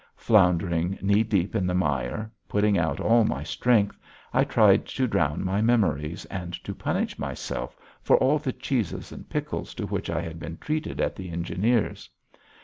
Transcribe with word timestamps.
Floundering 0.15 0.97
knee 0.99 1.21
deep 1.21 1.53
in 1.53 1.67
the 1.67 1.75
mire, 1.75 2.31
putting 2.49 2.75
out 2.75 2.99
all 2.99 3.23
my 3.23 3.43
strength, 3.43 3.99
I 4.33 4.43
tried 4.43 4.87
to 4.87 5.05
drown 5.05 5.45
my 5.45 5.61
memories 5.61 6.25
and 6.25 6.53
to 6.63 6.73
punish 6.73 7.19
myself 7.19 7.75
for 8.01 8.17
all 8.17 8.39
the 8.39 8.51
cheeses 8.51 9.11
and 9.11 9.29
pickles 9.29 9.75
to 9.75 9.85
which 9.85 10.09
I 10.09 10.21
had 10.21 10.39
been 10.39 10.57
treated 10.57 10.99
at 10.99 11.15
the 11.15 11.29
engineer's. 11.29 12.09